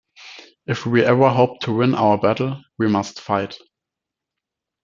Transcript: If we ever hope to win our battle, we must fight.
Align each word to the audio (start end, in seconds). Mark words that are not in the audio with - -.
If 0.65 0.87
we 0.87 1.05
ever 1.05 1.29
hope 1.29 1.59
to 1.59 1.73
win 1.73 1.93
our 1.93 2.17
battle, 2.17 2.63
we 2.79 2.87
must 2.87 3.21
fight. 3.21 3.55